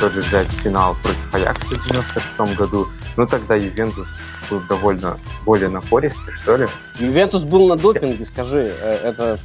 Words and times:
тот 0.00 0.12
же 0.12 0.20
взять 0.20 0.48
финал 0.48 0.94
против 1.02 1.34
Аякса 1.34 1.74
в 1.74 1.88
96 1.88 2.56
году, 2.56 2.88
ну 3.16 3.26
тогда 3.26 3.54
Ювентус 3.54 4.08
был 4.50 4.60
довольно 4.68 5.16
более 5.44 5.68
напористый, 5.68 6.32
что 6.34 6.56
ли. 6.56 6.68
Ювентус 6.98 7.42
был 7.42 7.68
на 7.68 7.76
допинге, 7.76 8.24
скажи, 8.24 8.72
э, 8.80 9.08
это... 9.08 9.38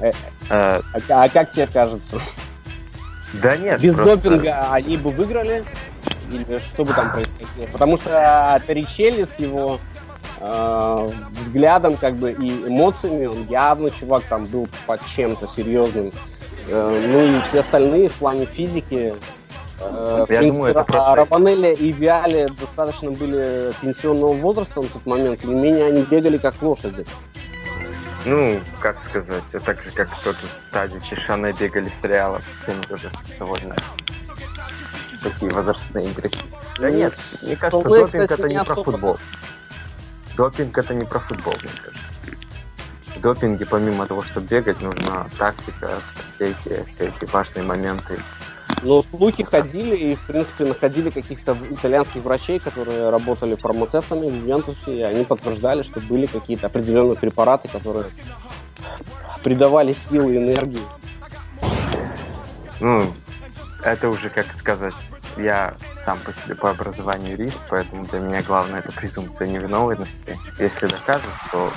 Э, 0.00 0.10
э, 0.10 0.12
а, 0.50 0.82
а 1.08 1.28
как 1.28 1.52
тебе 1.52 1.66
кажется? 1.66 2.20
Да 3.34 3.56
нет, 3.56 3.80
Без 3.80 3.94
просто... 3.94 4.16
допинга 4.16 4.70
они 4.70 4.96
бы 4.96 5.10
выиграли? 5.10 5.64
Или 6.30 6.58
что 6.58 6.84
бы 6.84 6.92
там 6.92 7.12
происходило? 7.12 7.66
Потому 7.72 7.96
что 7.96 8.60
Торричелли 8.66 9.24
с 9.24 9.38
его 9.38 9.78
э, 10.40 11.10
взглядом 11.42 11.96
как 11.96 12.16
бы 12.16 12.32
и 12.32 12.50
эмоциями, 12.68 13.26
он 13.26 13.46
явно, 13.48 13.90
чувак, 13.90 14.24
там 14.28 14.44
был 14.46 14.68
под 14.86 15.04
чем-то 15.06 15.46
серьезным. 15.46 16.10
Э, 16.68 17.06
ну 17.08 17.38
и 17.38 17.40
все 17.42 17.60
остальные 17.60 18.08
в 18.08 18.14
плане 18.14 18.46
физики 18.46 19.14
Э, 19.80 20.16
Я 20.20 20.26
принципе, 20.26 20.52
думаю, 20.52 20.70
это 20.70 20.84
просто... 20.84 21.14
Рабанелли 21.14 21.74
и 21.74 21.92
Виали 21.92 22.48
достаточно 22.58 23.10
были 23.10 23.72
пенсионного 23.80 24.32
возраста 24.32 24.80
на 24.80 24.88
тот 24.88 25.04
момент, 25.06 25.44
и 25.44 25.46
не 25.46 25.54
менее 25.54 25.86
они 25.86 26.02
бегали 26.02 26.38
как 26.38 26.60
лошади. 26.62 27.04
Ну, 28.24 28.60
как 28.80 28.96
сказать, 29.08 29.44
а 29.52 29.60
так 29.60 29.82
же, 29.82 29.90
как 29.92 30.08
тот 30.24 30.34
же 30.34 30.46
Тадич 30.72 31.12
и 31.12 31.16
Шане 31.16 31.52
бегали 31.52 31.88
с 31.88 32.02
Реала, 32.02 32.40
тем 32.64 32.80
тоже 32.82 33.10
довольно 33.38 33.76
такие 35.22 35.50
возрастные 35.52 36.10
игроки. 36.10 36.40
Да 36.78 36.88
ну, 36.88 36.96
нет, 36.96 37.14
мне 37.42 37.56
кажется, 37.56 37.88
допинг 37.88 38.08
кстати, 38.08 38.32
это 38.32 38.48
не, 38.48 38.54
не 38.56 38.64
про 38.64 38.74
футбол. 38.74 39.18
Допинг 40.36 40.78
это 40.78 40.94
не 40.94 41.04
про 41.04 41.18
футбол, 41.20 41.54
мне 41.62 41.70
кажется. 41.82 43.16
В 43.16 43.20
допинге, 43.20 43.64
помимо 43.64 44.06
того, 44.06 44.22
что 44.22 44.40
бегать, 44.40 44.80
нужна 44.80 45.26
тактика, 45.38 46.00
все 46.34 46.50
эти, 46.50 46.84
все 46.90 47.08
эти 47.08 47.30
важные 47.30 47.64
моменты 47.64 48.18
но 48.82 49.02
слухи 49.02 49.44
ходили 49.44 49.96
и, 49.96 50.14
в 50.14 50.26
принципе, 50.26 50.64
находили 50.64 51.10
каких-то 51.10 51.56
итальянских 51.70 52.22
врачей, 52.22 52.58
которые 52.58 53.10
работали 53.10 53.54
фармацевтами 53.54 54.28
в 54.28 54.34
Ювентусе, 54.34 54.98
и 54.98 55.02
они 55.02 55.24
подтверждали, 55.24 55.82
что 55.82 56.00
были 56.00 56.26
какие-то 56.26 56.66
определенные 56.66 57.16
препараты, 57.16 57.68
которые 57.68 58.06
придавали 59.42 59.92
силы 59.92 60.34
и 60.34 60.38
энергии. 60.38 60.82
Ну, 62.80 63.12
это 63.82 64.08
уже, 64.08 64.28
как 64.28 64.52
сказать, 64.52 64.94
я 65.36 65.74
сам 66.04 66.18
по 66.20 66.32
себе 66.32 66.54
по 66.54 66.70
образованию 66.70 67.32
юрист, 67.32 67.60
поэтому 67.68 68.06
для 68.06 68.20
меня 68.20 68.42
главное 68.42 68.80
это 68.80 68.92
презумпция 68.92 69.46
невиновности. 69.46 70.38
Если 70.58 70.86
докажут, 70.86 71.30
то 71.50 71.70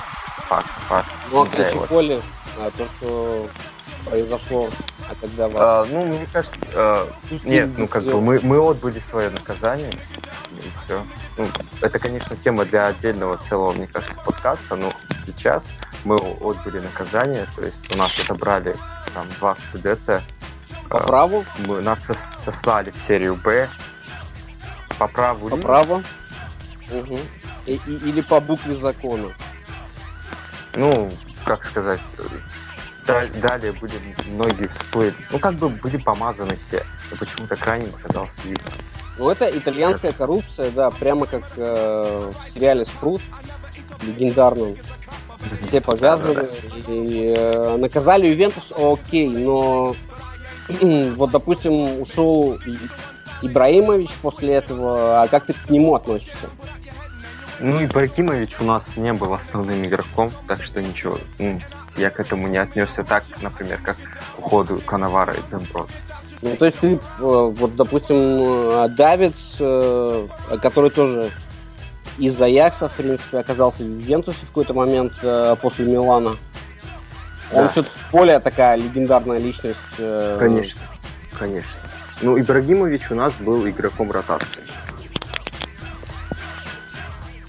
факт, 0.48 0.70
факт. 0.88 1.08
Ну, 1.32 1.42
а 1.42 1.70
Чиколи, 1.70 2.20
а, 2.58 2.70
то, 2.70 2.84
что 2.84 3.48
произошло, 4.04 4.68
а 5.10 5.14
когда 5.20 5.48
вас... 5.48 5.58
А, 5.58 5.86
ну, 5.90 6.06
мне 6.06 6.26
кажется, 6.32 6.56
а, 6.74 7.12
нет, 7.44 7.70
ну 7.76 7.88
как 7.88 8.04
бы 8.04 8.20
мы, 8.20 8.38
мы 8.42 8.58
отбыли 8.58 9.00
свое 9.00 9.30
наказание, 9.30 9.90
и 10.52 10.84
все. 10.84 11.04
Ну, 11.36 11.48
это, 11.80 11.98
конечно, 11.98 12.36
тема 12.36 12.64
для 12.64 12.86
отдельного 12.86 13.36
целого, 13.38 13.72
мне 13.72 13.88
кажется, 13.88 14.14
подкаста, 14.24 14.76
но 14.76 14.92
сейчас 15.26 15.66
мы 16.04 16.14
отбыли 16.14 16.78
наказание, 16.78 17.46
то 17.56 17.62
есть 17.62 17.94
у 17.94 17.98
нас 17.98 18.16
отобрали 18.20 18.76
там 19.12 19.26
два 19.38 19.56
студента. 19.56 20.22
По 20.88 20.98
а, 20.98 21.06
праву? 21.06 21.44
Мы, 21.66 21.80
нас 21.80 22.04
сослали 22.44 22.90
в 22.90 22.96
серию 23.06 23.34
Б. 23.34 23.68
По 24.98 25.08
праву 25.08 25.48
По 25.48 25.56
праву? 25.56 26.02
Угу. 26.92 27.18
И, 27.66 27.80
и, 27.86 27.94
или 28.08 28.20
по 28.20 28.40
букве 28.40 28.76
закона? 28.76 29.32
Ну, 30.74 31.10
как 31.44 31.64
сказать, 31.64 32.00
далее 33.40 33.72
были 33.72 33.92
многие 34.26 34.68
всплыли. 34.68 35.14
Ну, 35.30 35.38
как 35.38 35.54
бы 35.54 35.68
были 35.68 35.96
помазаны 35.96 36.56
все. 36.56 36.84
Но 37.10 37.16
почему-то 37.16 37.56
крайне 37.56 37.88
оказался 37.88 38.32
видно. 38.44 38.70
Ну, 39.18 39.28
это 39.28 39.50
итальянская 39.56 40.12
коррупция, 40.12 40.70
да, 40.70 40.90
прямо 40.90 41.26
как 41.26 41.42
э, 41.56 42.32
в 42.32 42.48
сериале 42.48 42.84
«Спрут» 42.84 43.20
легендарном. 44.02 44.76
Все 45.62 45.80
повязаны 45.80 46.48
и 46.88 47.34
э, 47.36 47.76
наказали 47.76 48.26
Ювентус, 48.26 48.72
окей, 48.76 49.28
но 49.28 49.94
вот, 51.16 51.30
допустим, 51.30 52.00
ушел 52.00 52.58
Ибраимович 53.42 54.10
после 54.22 54.54
этого, 54.54 55.22
а 55.22 55.28
как 55.28 55.46
ты 55.46 55.54
к 55.54 55.70
нему 55.70 55.94
относишься? 55.94 56.48
Ну, 57.60 57.84
Ибрагимович 57.84 58.60
у 58.60 58.64
нас 58.64 58.84
не 58.96 59.12
был 59.12 59.34
основным 59.34 59.84
игроком, 59.84 60.30
так 60.46 60.62
что 60.62 60.80
ничего. 60.80 61.18
Ну, 61.38 61.60
я 61.96 62.10
к 62.10 62.18
этому 62.18 62.48
не 62.48 62.56
отнесся 62.56 63.04
так, 63.04 63.24
например, 63.42 63.78
как 63.82 63.96
к 63.96 64.38
уходу 64.38 64.78
Коновара 64.78 65.34
и 65.34 65.40
Дзембро. 65.48 65.86
Ну, 66.42 66.56
то 66.56 66.64
есть 66.64 66.78
ты, 66.78 66.94
э, 66.94 66.98
вот, 67.18 67.76
допустим, 67.76 68.16
э, 68.16 68.88
Давидс, 68.96 69.56
э, 69.60 70.28
который 70.62 70.90
тоже 70.90 71.30
из 72.16 72.40
Аякса, 72.40 72.88
в 72.88 72.92
принципе, 72.92 73.38
оказался 73.38 73.84
в 73.84 73.86
Ювентусе 73.86 74.46
в 74.46 74.48
какой-то 74.48 74.74
момент 74.74 75.12
после 75.60 75.86
Милана. 75.86 76.30
Он 77.52 77.62
да. 77.62 77.68
все-таки 77.68 77.94
более 78.12 78.38
такая 78.40 78.76
легендарная 78.76 79.38
личность. 79.38 79.78
Конечно, 79.96 80.80
конечно. 81.38 81.80
Ну, 82.20 82.38
Ибрагимович 82.38 83.10
у 83.10 83.14
нас 83.14 83.32
был 83.34 83.66
игроком 83.68 84.10
ротации. 84.10 84.62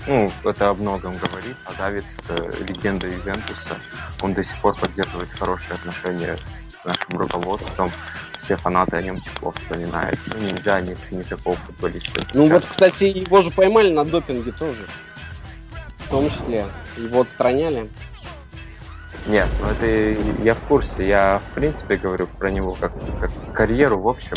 Ну, 0.07 0.31
это 0.43 0.69
о 0.69 0.73
многом 0.73 1.15
говорит. 1.17 1.55
А 1.65 1.73
Давид– 1.73 2.05
это 2.29 2.63
легенда 2.63 3.07
Ювентуса. 3.07 3.77
Он 4.21 4.33
до 4.33 4.43
сих 4.43 4.57
пор 4.61 4.75
поддерживает 4.75 5.29
хорошие 5.31 5.75
отношения 5.75 6.37
с 6.37 6.85
нашим 6.85 7.17
руководством. 7.17 7.91
Все 8.39 8.55
фанаты 8.55 8.97
о 8.97 9.01
нем 9.01 9.19
тепло 9.19 9.51
вспоминают. 9.51 10.19
Ну, 10.27 10.39
нельзя 10.39 10.81
не 10.81 10.95
ценить 10.95 11.29
такого 11.29 11.55
футболиста. 11.55 12.25
Ну 12.33 12.49
вот, 12.49 12.65
кстати, 12.65 13.03
его 13.03 13.41
же 13.41 13.51
поймали 13.51 13.91
на 13.91 14.03
допинге 14.03 14.51
тоже. 14.51 14.85
В 15.99 16.09
том 16.09 16.29
числе. 16.29 16.65
Его 16.97 17.21
отстраняли. 17.21 17.87
Нет, 19.27 19.47
ну 19.61 19.67
это 19.67 19.85
я 20.43 20.55
в 20.55 20.59
курсе. 20.61 21.07
Я, 21.07 21.39
в 21.51 21.53
принципе, 21.53 21.97
говорю 21.97 22.25
про 22.25 22.49
него 22.49 22.73
как, 22.73 22.91
как 23.19 23.31
карьеру, 23.53 23.99
в 23.99 24.07
общем. 24.07 24.35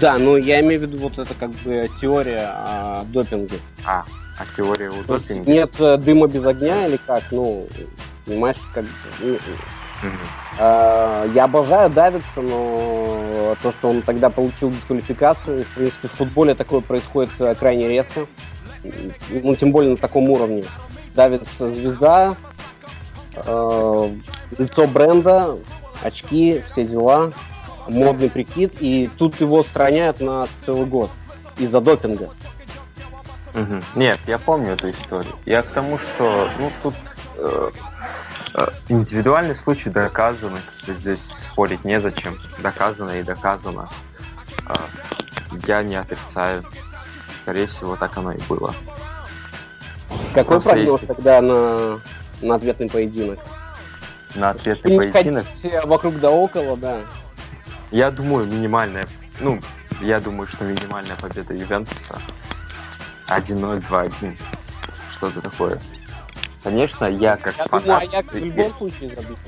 Да, 0.00 0.18
ну 0.18 0.36
я 0.36 0.60
имею 0.60 0.80
в 0.80 0.84
виду 0.84 0.98
вот 0.98 1.18
это 1.18 1.34
как 1.34 1.50
бы 1.50 1.90
теория 2.00 2.52
о 2.54 3.04
допинге. 3.04 3.58
А, 3.84 4.04
а 4.38 4.44
теория 4.56 4.90
о 4.90 5.02
допинге? 5.06 5.52
Нет 5.52 5.74
э, 5.80 5.96
дыма 5.96 6.28
без 6.28 6.44
огня 6.44 6.86
или 6.86 6.98
как? 7.06 7.24
Ну, 7.30 7.66
понимаешь, 8.24 8.56
как... 8.74 8.84
Mm-hmm. 9.20 11.34
Я 11.34 11.44
обожаю 11.44 11.90
Давидса, 11.90 12.40
но 12.40 13.56
то, 13.62 13.72
что 13.72 13.88
он 13.88 14.02
тогда 14.02 14.30
получил 14.30 14.70
дисквалификацию, 14.70 15.64
в 15.64 15.74
принципе, 15.74 16.06
в 16.06 16.12
футболе 16.12 16.54
такое 16.54 16.80
происходит 16.80 17.30
э, 17.40 17.54
крайне 17.56 17.88
редко. 17.88 18.26
Ну, 19.30 19.56
тем 19.56 19.72
более 19.72 19.92
на 19.92 19.96
таком 19.96 20.30
уровне. 20.30 20.64
Давидс 21.16 21.58
звезда, 21.58 22.36
лицо 23.36 24.86
бренда, 24.86 25.58
очки, 26.02 26.62
все 26.64 26.84
дела 26.84 27.32
модный 27.88 28.30
прикид, 28.30 28.74
и 28.80 29.10
тут 29.18 29.40
его 29.40 29.58
устраняют 29.60 30.20
на 30.20 30.46
целый 30.64 30.86
год 30.86 31.10
из-за 31.58 31.80
допинга. 31.80 32.30
Угу. 33.54 33.82
Нет, 33.96 34.18
я 34.26 34.38
помню 34.38 34.72
эту 34.72 34.90
историю. 34.90 35.32
Я 35.46 35.62
к 35.62 35.66
тому, 35.68 35.98
что 35.98 36.48
ну 36.58 36.70
тут 36.82 36.94
э, 37.36 37.70
э, 38.54 38.66
индивидуальный 38.88 39.56
случай 39.56 39.90
доказан, 39.90 40.52
здесь 40.86 41.20
спорить 41.52 41.84
незачем. 41.84 42.38
Доказано 42.62 43.18
и 43.18 43.22
доказано. 43.22 43.88
Э, 44.68 44.74
я 45.66 45.82
не 45.82 45.96
отрицаю. 45.96 46.62
Скорее 47.42 47.66
всего, 47.66 47.96
так 47.96 48.16
оно 48.18 48.32
и 48.32 48.40
было. 48.48 48.74
Какой 50.34 50.60
Просто 50.60 50.70
прогноз 50.70 51.00
есть... 51.00 51.06
тогда 51.06 51.40
на, 51.40 52.00
на 52.42 52.54
ответный 52.54 52.90
поединок? 52.90 53.38
На 54.34 54.50
ответный 54.50 55.10
поединок? 55.10 55.46
вокруг 55.84 56.20
да 56.20 56.30
около, 56.30 56.76
да. 56.76 57.00
Я 57.90 58.10
думаю, 58.10 58.46
минимальная, 58.46 59.08
ну, 59.40 59.60
я 60.00 60.20
думаю, 60.20 60.46
что 60.46 60.64
минимальная 60.64 61.16
победа 61.16 61.54
Ювентуса 61.54 62.20
1-0, 63.28 63.82
2-1. 63.88 64.38
Что-то 65.12 65.40
такое. 65.40 65.80
Конечно, 66.62 67.06
я 67.06 67.36
как 67.36 67.56
я 67.56 67.64
фанат... 67.64 67.84
Думаю, 67.84 68.00
Аякс 68.00 68.32
в 68.32 68.38
любом 68.38 68.74
случае 68.74 69.08
забит. 69.10 69.38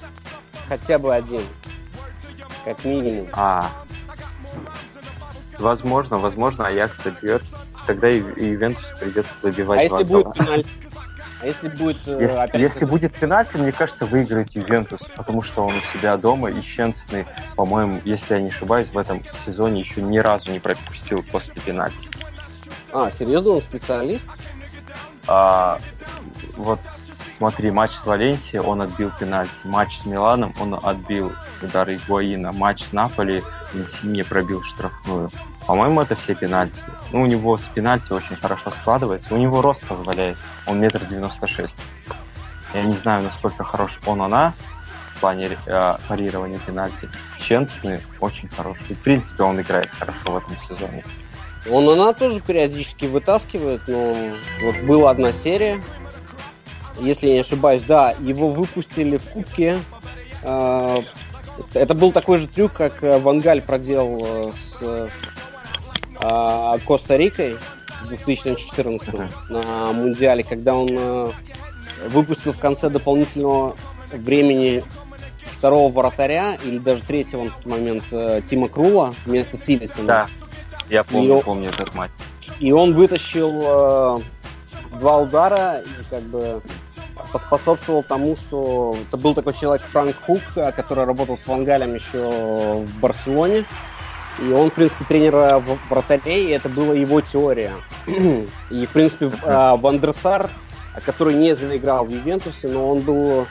Хотя 0.68 0.98
бы 0.98 1.14
один. 1.14 1.42
Как 2.64 2.84
минимум. 2.84 3.28
А. 3.32 3.70
Возможно, 5.58 6.18
возможно, 6.18 6.66
Аякс 6.66 7.02
забьет. 7.02 7.42
Тогда 7.86 8.08
и 8.08 8.20
Ювентус 8.20 8.84
придется 9.00 9.32
забивать. 9.42 9.80
А 9.80 9.82
если 9.82 10.04
будет 10.04 10.32
пенальти? 10.34 10.70
А 11.42 11.46
если 11.46 11.68
будет... 11.68 12.06
Э, 12.06 12.18
если, 12.20 12.38
опять 12.38 12.60
если 12.60 12.84
будет 12.84 13.14
пенальти, 13.14 13.56
мне 13.56 13.72
кажется, 13.72 14.04
выиграет 14.04 14.50
Ювентус, 14.50 15.00
потому 15.16 15.42
что 15.42 15.64
он 15.64 15.74
у 15.74 15.98
себя 15.98 16.16
дома, 16.16 16.50
и 16.50 16.60
Щенсный, 16.60 17.26
по-моему, 17.56 18.00
если 18.04 18.34
я 18.34 18.40
не 18.40 18.50
ошибаюсь, 18.50 18.88
в 18.92 18.98
этом 18.98 19.22
сезоне 19.46 19.80
еще 19.80 20.02
ни 20.02 20.18
разу 20.18 20.50
не 20.52 20.58
пропустил 20.58 21.22
после 21.22 21.54
пенальти. 21.62 21.96
А, 22.92 23.10
серьезно, 23.10 23.52
он 23.52 23.62
специалист? 23.62 24.28
А, 25.26 25.78
вот 26.56 26.80
смотри, 27.38 27.70
матч 27.70 27.92
с 27.92 28.04
Валенсией, 28.04 28.60
он 28.60 28.82
отбил 28.82 29.10
пенальти. 29.18 29.52
Матч 29.64 29.98
с 30.00 30.04
Миланом, 30.04 30.54
он 30.60 30.74
отбил 30.74 31.32
удар 31.62 31.92
Игуаина, 31.92 32.52
матч 32.52 32.84
с 32.84 32.92
Наполи, 32.92 33.42
Инсинье 33.74 34.24
пробил 34.24 34.62
штрафную. 34.62 35.30
По-моему, 35.66 36.00
это 36.00 36.16
все 36.16 36.34
пенальти. 36.34 36.74
Ну, 37.12 37.22
у 37.22 37.26
него 37.26 37.56
с 37.56 37.62
пенальти 37.74 38.12
очень 38.12 38.36
хорошо 38.36 38.70
складывается. 38.70 39.34
У 39.34 39.38
него 39.38 39.62
рост 39.62 39.86
позволяет. 39.86 40.36
Он 40.66 40.80
метр 40.80 41.04
девяносто 41.04 41.46
шесть. 41.46 41.76
Я 42.74 42.82
не 42.82 42.94
знаю, 42.94 43.24
насколько 43.24 43.64
хорош 43.64 43.98
он, 44.06 44.22
она 44.22 44.54
в 45.14 45.20
плане 45.20 45.50
э, 45.66 45.96
парирования 46.08 46.58
пенальти. 46.58 47.08
Ченсный 47.40 48.00
очень 48.20 48.48
хороший. 48.48 48.94
В 48.94 48.98
принципе, 49.00 49.42
он 49.42 49.60
играет 49.60 49.90
хорошо 49.90 50.32
в 50.32 50.36
этом 50.36 50.56
сезоне. 50.68 51.04
Он 51.68 51.88
она 51.90 52.14
тоже 52.14 52.40
периодически 52.40 53.04
вытаскивает, 53.04 53.82
но 53.86 54.16
вот 54.62 54.76
была 54.86 55.10
одна 55.10 55.30
серия, 55.30 55.82
если 57.00 57.26
я 57.26 57.34
не 57.34 57.40
ошибаюсь, 57.40 57.82
да, 57.82 58.14
его 58.20 58.48
выпустили 58.48 59.18
в 59.18 59.26
кубке. 59.26 59.78
Э, 60.42 61.02
это 61.74 61.94
был 61.94 62.12
такой 62.12 62.38
же 62.38 62.46
трюк, 62.46 62.72
как 62.72 63.02
Вангаль 63.02 63.62
проделал 63.62 64.50
э, 64.50 64.52
с 64.52 65.08
э, 66.20 66.78
Коста-Рикой 66.86 67.56
в 68.02 68.08
2014 68.08 69.08
на 69.48 69.92
Мундиале, 69.92 70.42
когда 70.42 70.74
он 70.74 71.32
выпустил 72.08 72.52
в 72.52 72.58
конце 72.58 72.88
дополнительного 72.88 73.76
времени 74.12 74.82
второго 75.50 75.92
вратаря 75.92 76.56
или 76.62 76.78
даже 76.78 77.02
третьего 77.02 77.44
на 77.44 77.50
тот 77.50 77.66
момент 77.66 78.04
Тима 78.46 78.68
Крула 78.68 79.14
вместо 79.24 79.56
Силисона. 79.56 80.06
Да, 80.06 80.28
я 80.90 81.04
помню, 81.04 81.38
и, 81.38 81.42
помню 81.42 81.68
этот 81.70 81.94
матч. 81.94 82.10
И 82.58 82.72
он 82.72 82.94
вытащил 82.94 83.50
э, 83.62 84.20
два 84.98 85.18
удара 85.18 85.80
и 85.80 86.10
как 86.10 86.22
бы 86.24 86.62
поспособствовал 87.32 88.02
тому, 88.02 88.36
что 88.36 88.96
это 89.08 89.16
был 89.16 89.34
такой 89.34 89.54
человек 89.54 89.82
Франк 89.86 90.16
Хук, 90.26 90.42
э, 90.56 90.72
который 90.72 91.04
работал 91.04 91.38
с 91.38 91.46
Вангалем 91.46 91.94
еще 91.94 92.84
в 92.84 93.00
Барселоне. 93.00 93.64
И 94.40 94.52
он, 94.52 94.70
в 94.70 94.74
принципе, 94.74 95.04
тренер 95.04 95.62
вратарей, 95.88 96.48
и 96.48 96.50
это 96.50 96.68
была 96.68 96.94
его 96.94 97.20
теория. 97.20 97.72
и, 98.06 98.86
в 98.86 98.90
принципе. 98.90 99.26
Вандерсар, 99.26 100.48
который 101.04 101.34
не 101.34 101.54
заиграл 101.54 102.04
в 102.04 102.10
Ювентусе, 102.10 102.68
но 102.68 102.90
он 102.90 103.00
был 103.00 103.46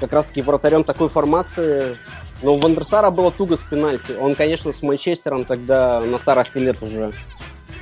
как 0.00 0.12
раз-таки 0.12 0.42
вратарем 0.42 0.82
такой 0.82 1.08
формации, 1.08 1.96
но 2.42 2.54
у 2.54 2.58
Вандерсара 2.58 3.10
было 3.10 3.30
туго 3.30 3.56
с 3.56 3.60
пенальти. 3.60 4.12
Он, 4.20 4.34
конечно, 4.34 4.72
с 4.72 4.82
Манчестером 4.82 5.44
тогда 5.44 6.00
на 6.00 6.18
старости 6.18 6.58
лет 6.58 6.82
уже 6.82 7.12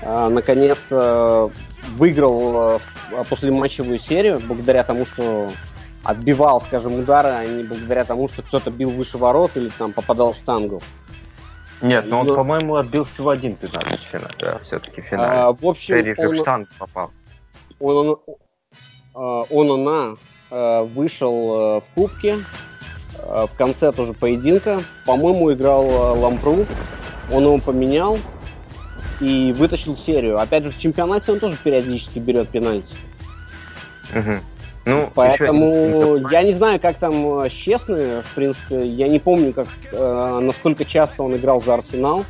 э, 0.03 0.29
наконец-то 0.29 1.51
выиграл 1.97 2.81
э, 3.13 3.25
после 3.29 3.51
матчевую 3.51 3.99
серию 3.99 4.41
благодаря 4.41 4.83
тому, 4.83 5.07
что 5.07 5.51
отбивал, 6.03 6.61
скажем, 6.61 6.95
удары, 6.95 7.29
а 7.29 7.45
не 7.47 7.63
благодаря 7.63 8.05
тому, 8.05 8.29
что 8.29 8.43
кто-то 8.43 8.71
бил 8.71 8.91
выше 8.91 9.19
ворот 9.19 9.53
или 9.57 9.69
там 9.69 9.93
попадал 9.93 10.33
в 10.33 10.37
штангу. 10.37 10.83
Нет, 11.83 12.07
но 12.09 12.21
он, 12.21 12.27
но... 12.27 12.35
по-моему, 12.35 12.77
отбил 12.77 13.05
всего 13.05 13.31
один 13.31 13.57
пенальти 13.57 13.97
в 13.97 14.09
финале, 14.09 14.35
да, 14.39 14.59
все-таки 14.65 15.01
в 15.01 15.05
финале. 15.05 15.33
А, 15.33 15.53
в 15.53 15.65
общем, 15.65 16.15
он... 16.19 16.35
в 16.35 16.37
штанг 16.37 16.69
попал. 16.79 17.11
Он, 17.79 17.97
он, 17.97 18.19
он, 19.15 19.47
он, 19.51 19.89
он 19.89 20.19
э, 20.51 20.83
вышел 20.83 21.79
э, 21.79 21.81
в 21.81 21.91
кубке, 21.95 22.37
Э, 23.29 23.47
в 23.47 23.55
конце 23.55 23.93
тоже 23.93 24.13
поединка. 24.13 24.83
По-моему, 25.07 25.53
играл 25.53 25.85
э, 25.85 26.19
Лампру. 26.19 26.67
Он 27.31 27.45
его 27.45 27.59
поменял 27.59 28.19
и 29.21 29.53
вытащил 29.53 29.97
серию. 29.97 30.39
Опять 30.39 30.65
же, 30.65 30.71
в 30.71 30.79
чемпионате 30.79 31.33
он 31.33 31.41
тоже 31.41 31.57
периодически 31.63 32.19
берет 32.19 32.49
пенальти. 32.49 32.95
Угу. 34.15 34.35
Ну, 34.87 35.11
Поэтому 35.15 36.17
еще... 36.17 36.27
я 36.33 36.43
не 36.43 36.53
знаю, 36.53 36.81
как 36.81 36.99
там 36.99 37.43
э, 37.43 37.49
в 37.49 38.35
принципе. 38.35 38.87
Я 38.87 39.09
не 39.09 39.19
помню, 39.19 39.53
как, 39.53 39.69
э, 39.93 40.39
насколько 40.43 40.85
часто 40.85 41.23
он 41.23 41.37
играл 41.37 41.61
за 41.61 41.75
Арсенал. 41.75 42.25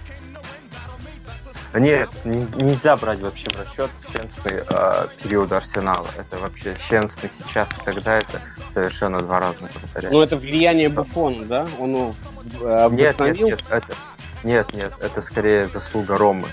Нет, 1.73 2.09
нельзя 2.25 2.97
брать 2.97 3.21
вообще 3.21 3.47
в 3.51 3.61
расчет 3.61 3.91
честный 4.13 4.65
э, 4.69 5.07
период 5.23 5.53
Арсенала. 5.53 6.09
Это 6.19 6.39
вообще 6.39 6.75
честный 6.89 7.31
сейчас 7.39 7.69
и 7.69 7.85
тогда 7.85 8.17
это 8.17 8.41
совершенно 8.75 9.21
два 9.21 9.39
разных 9.39 9.71
повторяя. 9.71 10.13
Ну, 10.13 10.21
это 10.21 10.37
влияние 10.37 10.89
Буфона, 10.89 11.45
да? 11.45 11.69
Он 11.79 12.13
э, 12.61 12.89
нет, 12.91 13.21
нет, 13.21 13.41
нет, 13.41 13.65
это, 13.71 13.95
нет, 14.43 14.75
нет, 14.75 14.93
это 15.01 15.23
скорее 15.23 15.69
заслуга 15.69 16.19
Ромы. 16.19 16.49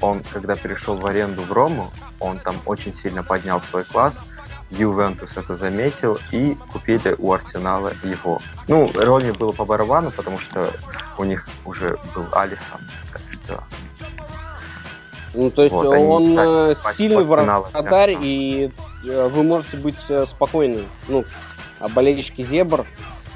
Он, 0.00 0.22
когда 0.32 0.56
перешел 0.56 0.96
в 0.96 1.06
аренду 1.06 1.42
в 1.42 1.52
Рому, 1.52 1.90
он 2.20 2.38
там 2.38 2.56
очень 2.66 2.94
сильно 2.94 3.22
поднял 3.22 3.60
свой 3.60 3.84
класс, 3.84 4.14
Ювентус 4.70 5.30
это 5.36 5.56
заметил 5.56 6.18
и 6.30 6.54
купили 6.72 7.14
у 7.18 7.32
Арсенала 7.32 7.92
его. 8.04 8.40
Ну, 8.66 8.90
Роме 8.94 9.32
было 9.32 9.52
по 9.52 9.64
барабану, 9.64 10.10
потому 10.10 10.38
что 10.38 10.70
у 11.16 11.24
них 11.24 11.48
уже 11.64 11.96
был 12.14 12.26
Алисон, 12.32 12.80
так 13.12 13.22
что 13.32 13.64
ну, 15.34 15.50
то 15.50 15.62
есть 15.62 15.74
вот, 15.74 15.86
он 15.86 16.38
э, 16.38 16.74
сильный 16.94 17.22
вратарь, 17.22 18.16
и 18.20 18.70
э, 19.06 19.28
вы 19.28 19.42
можете 19.42 19.76
быть 19.76 19.98
э, 20.08 20.24
спокойны. 20.26 20.84
Ну, 21.06 21.24
а 21.80 21.88
болельщики 21.88 22.42
Зебр, 22.42 22.86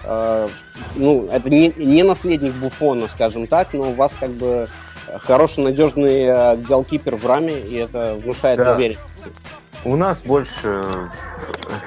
э, 0.04 0.48
ну, 0.96 1.28
это 1.30 1.50
не, 1.50 1.72
не 1.76 2.02
наследник 2.02 2.54
Буфона, 2.54 3.08
скажем 3.08 3.46
так, 3.46 3.72
но 3.72 3.90
у 3.90 3.94
вас 3.94 4.12
как 4.18 4.30
бы 4.30 4.68
хороший, 5.20 5.64
надежный 5.64 6.24
э, 6.24 6.56
голкипер 6.56 7.16
в 7.16 7.26
раме, 7.26 7.58
и 7.60 7.76
это 7.76 8.14
внушает 8.22 8.58
да. 8.58 8.74
доверие. 8.74 8.98
У 9.84 9.96
нас 9.96 10.20
больше 10.20 11.10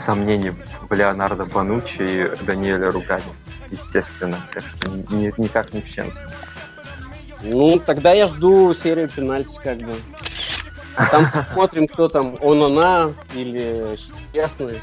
сомнений 0.06 0.52
в 0.90 0.94
Леонардо 0.94 1.46
Банучи 1.46 2.02
и 2.02 2.44
Даниэля 2.44 2.92
Ругани, 2.92 3.24
естественно, 3.72 4.38
так 4.54 4.64
что 4.68 4.90
ни, 4.90 5.34
никак 5.38 5.74
не 5.74 5.82
в 5.82 5.90
Ченсе. 5.90 6.20
Ну, 7.42 7.80
тогда 7.80 8.12
я 8.14 8.28
жду 8.28 8.74
серию 8.74 9.08
пенальти, 9.08 9.58
как 9.64 9.78
бы. 9.78 9.94
А 10.96 11.06
там 11.08 11.32
посмотрим, 11.34 11.88
кто 11.88 12.08
там, 12.08 12.36
он 12.42 12.64
она 12.64 13.12
или 13.34 13.98
честный. 14.34 14.82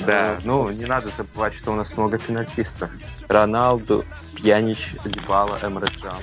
Да, 0.00 0.38
ну 0.44 0.70
не 0.70 0.84
надо 0.84 1.08
забывать, 1.16 1.54
что 1.54 1.72
у 1.72 1.74
нас 1.74 1.96
много 1.96 2.18
пенальтистов. 2.18 2.90
Роналду, 3.28 4.04
Пьянич, 4.34 4.94
Дебала, 5.04 5.58
Эмре 5.62 5.86
Джан. 5.86 6.20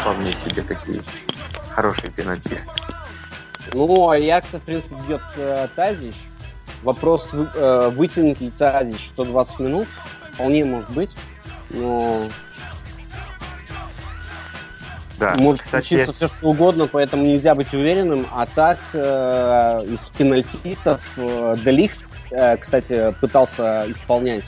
Вполне 0.00 0.32
себе 0.32 0.62
такие 0.62 1.02
хорошие 1.70 2.10
пенальтисты. 2.10 2.60
Ну, 3.72 4.10
а 4.10 4.18
Якса, 4.18 4.58
в 4.58 4.62
принципе, 4.62 4.96
бьет 5.06 5.20
э, 5.36 5.68
Тазич. 5.76 6.14
Вопрос, 6.82 7.30
э, 7.32 7.90
вытянет 7.94 8.40
ли 8.40 8.50
Тазич 8.50 9.08
120 9.08 9.60
минут. 9.60 9.88
Вполне 10.32 10.64
может 10.64 10.90
быть. 10.90 11.10
Но 11.70 12.28
да. 15.20 15.34
Может 15.36 15.60
Кстати, 15.60 15.86
случиться 15.86 16.12
все 16.14 16.28
что 16.28 16.48
угодно, 16.48 16.88
поэтому 16.90 17.26
нельзя 17.26 17.54
быть 17.54 17.72
уверенным. 17.74 18.26
А 18.32 18.46
так, 18.46 18.78
э, 18.94 19.84
из 19.84 20.00
пенальтистов 20.16 21.06
э, 21.18 21.56
Делих, 21.62 21.92
э, 22.30 22.56
кстати, 22.56 23.14
пытался 23.20 23.84
исполнять. 23.90 24.44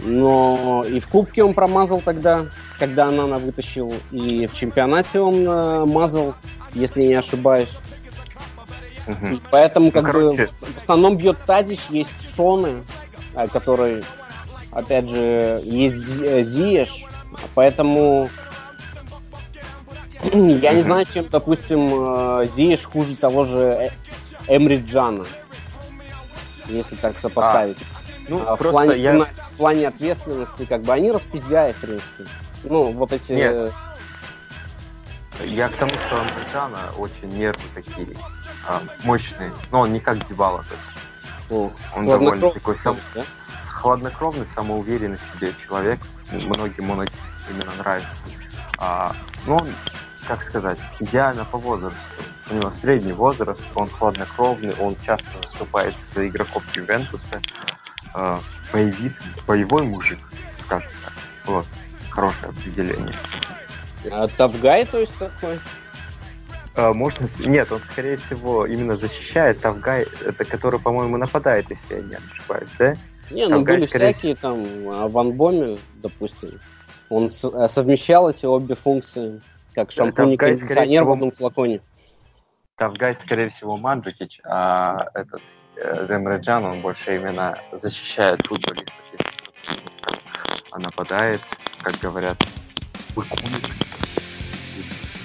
Но 0.00 0.84
и 0.88 1.00
в 1.00 1.08
Кубке 1.08 1.42
он 1.42 1.54
промазал 1.54 2.00
тогда, 2.00 2.46
когда 2.78 3.06
Анана 3.08 3.38
вытащил, 3.38 3.92
и 4.12 4.46
в 4.46 4.54
чемпионате 4.54 5.20
он 5.20 5.46
э, 5.48 5.84
мазал, 5.86 6.34
если 6.72 7.02
не 7.02 7.14
ошибаюсь. 7.14 7.76
Угу. 9.08 9.26
И 9.26 9.40
поэтому, 9.50 9.90
как 9.90 10.04
ну, 10.04 10.08
бы, 10.08 10.36
короче... 10.36 10.46
в 10.46 10.82
основном 10.82 11.16
бьет 11.16 11.38
Тадич, 11.46 11.80
есть 11.90 12.36
Шоны, 12.36 12.84
э, 13.34 13.48
который, 13.48 14.04
опять 14.70 15.08
же, 15.08 15.60
есть 15.64 15.96
Зиеш, 15.96 17.06
поэтому 17.54 18.30
я 20.32 20.72
не 20.72 20.82
знаю, 20.82 21.06
чем, 21.06 21.26
допустим, 21.28 22.40
э, 22.40 22.48
Зиеш 22.56 22.84
хуже 22.84 23.16
того 23.16 23.44
же 23.44 23.58
э, 23.58 23.90
Эмри 24.48 24.82
Джана, 24.84 25.24
если 26.68 26.96
так 26.96 27.18
сопоставить. 27.18 27.76
А, 27.78 28.08
ну, 28.28 28.42
а 28.46 28.56
плане, 28.56 28.96
я... 28.96 29.26
в 29.58 29.60
плане 29.60 29.88
ответственности, 29.88 30.66
как 30.66 30.82
бы, 30.82 30.92
они 30.92 31.10
распиздяют, 31.10 31.76
в 31.78 31.80
принципе. 31.80 32.26
Ну, 32.62 32.92
вот 32.92 33.10
эти... 33.12 33.32
Нет. 33.32 33.72
Я 35.44 35.68
к 35.68 35.74
тому, 35.74 35.90
что 35.90 36.20
Амбриджана 36.20 36.78
очень 36.96 37.28
нервы 37.30 37.60
такие, 37.74 38.06
а, 38.68 38.80
мощные. 39.02 39.50
Но 39.72 39.80
он 39.80 39.92
не 39.92 39.98
как 39.98 40.24
Дебала, 40.28 40.58
то 40.62 40.74
есть. 40.74 41.50
Ну, 41.50 41.72
он 41.96 42.06
довольно 42.06 42.52
такой 42.52 42.76
сам... 42.76 42.96
да? 43.16 43.24
хладнокровный, 43.72 44.46
самоуверенный 44.46 45.18
в 45.18 45.36
себе 45.36 45.52
человек. 45.66 45.98
Многим 46.30 46.90
он 46.90 47.08
именно 47.50 47.72
нравится. 47.78 48.22
А, 48.78 49.12
ну, 49.44 49.58
как 50.28 50.44
сказать, 50.44 50.78
идеально 51.00 51.44
по 51.44 51.58
возрасту. 51.58 51.98
У 52.48 52.54
него 52.54 52.70
средний 52.80 53.12
возраст, 53.12 53.62
он 53.74 53.88
хладнокровный, 53.88 54.74
он 54.78 54.94
часто 55.04 55.36
выступает 55.38 55.96
за 56.14 56.28
игроков 56.28 56.62
Ювентуса. 56.76 57.40
Э, 58.14 58.38
боевик, 58.72 59.12
боевой 59.46 59.82
мужик, 59.82 60.18
скажем 60.60 60.90
так. 61.04 61.12
Вот, 61.46 61.66
хорошее 62.10 62.50
определение. 62.50 63.14
А 64.10 64.28
Тавгай, 64.28 64.86
то 64.86 64.98
есть 64.98 65.16
такой? 65.18 65.58
А, 66.74 66.92
можно... 66.92 67.26
Нет, 67.40 67.72
он, 67.72 67.80
скорее 67.80 68.16
всего, 68.16 68.66
именно 68.66 68.96
защищает 68.96 69.60
Тавгай, 69.60 70.06
это 70.24 70.44
который, 70.44 70.78
по-моему, 70.78 71.16
нападает, 71.16 71.70
если 71.70 71.96
я 71.96 72.02
не 72.02 72.14
ошибаюсь, 72.14 72.70
да? 72.78 72.96
Не, 73.30 73.46
ну 73.46 73.62
были 73.62 73.86
всякие 73.86 74.36
там, 74.36 74.64
а 74.88 75.08
Ван 75.08 75.32
Боме, 75.32 75.78
допустим, 75.96 76.60
он 77.10 77.26
э, 77.26 77.68
совмещал 77.68 78.30
эти 78.30 78.46
обе 78.46 78.74
функции, 78.74 79.42
как 79.74 79.90
шампунь 79.90 80.32
и 80.32 80.36
кондиционер 80.36 81.04
в 81.04 81.12
одном 81.12 81.30
флаконе. 81.30 81.80
Тавгай, 82.76 83.14
скорее 83.14 83.48
всего, 83.48 83.76
Манджукич, 83.76 84.40
а 84.44 85.08
этот 85.14 85.42
Демреджан, 86.08 86.64
он 86.64 86.80
больше 86.80 87.16
именно 87.16 87.58
защищает 87.72 88.44
футболистов, 88.46 88.94
а 90.72 90.78
нападает, 90.78 91.40
как 91.82 91.94
говорят, 91.98 92.36
быкует. 93.14 93.42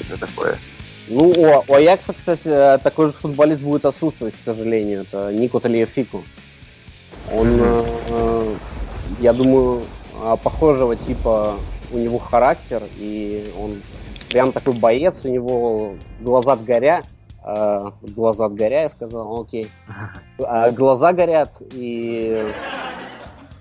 Что 0.06 0.18
такое. 0.18 0.58
Ну, 1.08 1.30
у, 1.30 1.64
у 1.68 1.74
Аякса, 1.74 2.14
кстати, 2.14 2.82
такой 2.84 3.08
же 3.08 3.14
футболист 3.14 3.62
будет 3.62 3.86
отсутствовать, 3.86 4.36
к 4.36 4.40
сожалению. 4.40 5.02
Это 5.02 5.34
Нико 5.34 5.60
Талиефику. 5.60 6.24
Он, 7.32 7.48
mm-hmm. 7.48 8.04
э, 8.10 8.56
я 9.20 9.34
думаю, 9.34 9.84
а, 10.22 10.38
похожего 10.38 10.96
типа 10.96 11.56
у 11.92 11.98
него 11.98 12.20
характер, 12.20 12.84
и 12.98 13.52
он 13.58 13.82
прям 14.30 14.52
такой 14.52 14.74
боец, 14.74 15.16
у 15.24 15.28
него 15.28 15.96
глаза 16.20 16.56
горят, 16.56 17.06
э, 17.46 17.92
глаза 18.02 18.50
горя, 18.50 18.84
я 18.84 18.90
сказал, 18.90 19.42
окей. 19.42 19.70
А, 20.40 20.72
глаза 20.72 21.14
горят, 21.14 21.54
и 21.72 22.46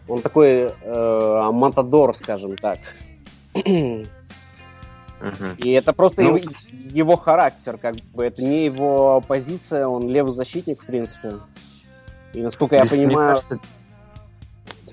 он 0.08 0.22
такой 0.22 0.72
э, 0.80 1.50
матадор, 1.52 2.16
скажем 2.16 2.56
так. 2.56 2.78
И 5.58 5.70
это 5.70 5.92
просто 5.92 6.22
ну, 6.22 6.36
его, 6.36 6.50
его 6.72 7.16
характер, 7.16 7.78
как 7.80 7.94
бы 8.12 8.24
это 8.24 8.42
не 8.42 8.64
его 8.64 9.22
позиция, 9.26 9.86
он 9.86 10.08
левый 10.08 10.32
защитник, 10.32 10.82
в 10.82 10.86
принципе. 10.86 11.34
И 12.32 12.40
насколько 12.40 12.74
я 12.74 12.86
понимаю, 12.86 13.36
кажется, 13.36 13.60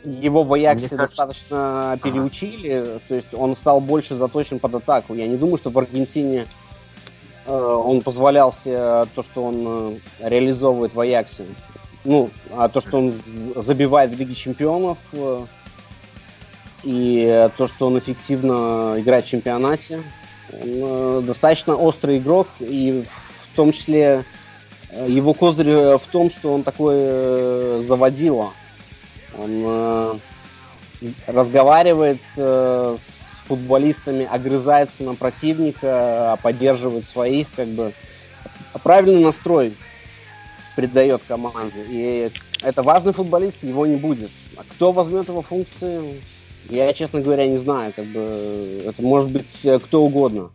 его 0.04 0.44
в 0.44 0.54
Аяксе 0.54 0.96
достаточно 0.96 1.98
кажется... 2.00 2.04
переучили, 2.04 2.74
ага. 2.74 3.00
то 3.08 3.16
есть 3.16 3.34
он 3.34 3.56
стал 3.56 3.82
больше 3.82 4.16
заточен 4.16 4.60
под 4.60 4.76
атаку. 4.76 5.14
Я 5.14 5.28
не 5.28 5.36
думаю, 5.36 5.58
что 5.58 5.72
в 5.72 5.80
Аргентине 5.80 6.46
он 7.52 8.02
позволял 8.02 8.52
себе 8.54 9.06
то, 9.16 9.24
что 9.24 9.44
он 9.44 10.00
э, 10.20 10.30
реализовывает 10.30 10.94
в 10.94 11.00
Аяксе. 11.00 11.46
Ну, 12.04 12.30
а 12.52 12.70
то, 12.70 12.80
что 12.82 12.98
он 12.98 13.14
забивает 13.56 14.12
в 14.12 14.20
Лиге 14.20 14.36
Чемпионов, 14.36 15.00
э, 15.14 15.46
и 16.84 17.50
то, 17.58 17.68
что 17.68 17.88
он 17.88 18.00
эффективно 18.00 18.96
играет 18.98 19.26
в 19.26 19.30
чемпионате. 19.30 20.04
Он 20.52 20.62
э, 20.64 21.22
достаточно 21.26 21.76
острый 21.76 22.18
игрок, 22.18 22.48
и 22.60 23.04
в 23.52 23.56
том 23.56 23.72
числе 23.72 24.24
э, 24.92 25.06
его 25.10 25.34
козырь 25.34 25.98
в 25.98 26.08
том, 26.12 26.30
что 26.30 26.54
он 26.54 26.64
такой 26.64 26.96
э, 26.98 27.84
заводила. 27.86 28.52
Он 29.38 30.20
разговаривает 31.28 32.20
с 32.36 33.19
футболистами, 33.50 34.28
огрызается 34.30 35.04
на 35.04 35.16
противника, 35.16 36.38
поддерживает 36.44 37.08
своих, 37.08 37.48
как 37.56 37.68
бы 37.70 37.94
правильный 38.84 39.24
настрой 39.24 39.74
придает 40.76 41.22
команде. 41.28 41.84
И 41.90 42.30
это 42.62 42.84
важный 42.84 43.12
футболист, 43.12 43.58
его 43.64 43.88
не 43.88 43.96
будет. 43.96 44.30
А 44.56 44.62
кто 44.62 44.92
возьмет 44.92 45.28
его 45.28 45.42
функции, 45.42 46.22
я, 46.70 46.94
честно 46.94 47.22
говоря, 47.22 47.48
не 47.48 47.58
знаю, 47.58 47.92
как 47.96 48.06
бы 48.06 48.84
это 48.86 49.02
может 49.02 49.32
быть 49.32 49.66
э, 49.66 49.80
кто 49.80 50.04
угодно. 50.04 50.52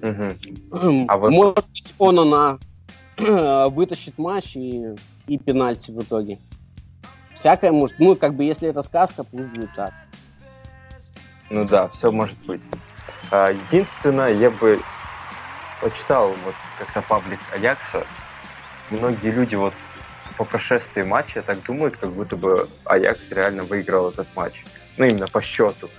Угу. 0.00 1.06
А 1.08 1.16
вот... 1.16 1.30
Может 1.30 1.68
быть, 1.70 1.94
он 1.98 2.20
она 2.20 2.58
вытащит 3.68 4.16
матч 4.16 4.56
и, 4.56 4.94
и 5.26 5.38
пенальти 5.38 5.90
в 5.90 6.00
итоге. 6.00 6.38
Всякое 7.34 7.72
может. 7.72 7.98
Ну, 7.98 8.14
как 8.14 8.34
бы, 8.34 8.44
если 8.44 8.68
это 8.68 8.82
сказка, 8.82 9.24
пусть 9.24 9.46
будет 9.46 9.70
так. 9.74 9.92
Ну 11.52 11.66
да, 11.66 11.88
все 11.88 12.10
может 12.10 12.38
быть. 12.46 12.62
А, 13.30 13.50
единственное, 13.50 14.32
я 14.32 14.50
бы 14.50 14.80
почитал 15.82 16.34
вот 16.46 16.54
как-то 16.78 17.02
паблик 17.02 17.40
Аякса. 17.52 18.06
Многие 18.88 19.30
люди 19.32 19.54
вот 19.54 19.74
по 20.38 20.44
прошествии 20.44 21.02
матча 21.02 21.42
так 21.42 21.62
думают, 21.64 21.98
как 21.98 22.10
будто 22.10 22.36
бы 22.36 22.66
Аякс 22.86 23.30
реально 23.32 23.64
выиграл 23.64 24.08
этот 24.08 24.28
матч. 24.34 24.64
Ну, 24.96 25.04
именно 25.04 25.28
по 25.28 25.42
счету. 25.42 25.90